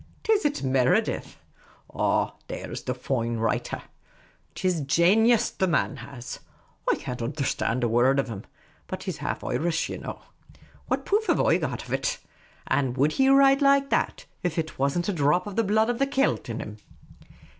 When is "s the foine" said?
2.73-3.37